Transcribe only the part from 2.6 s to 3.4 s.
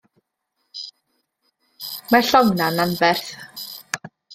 'n anferth.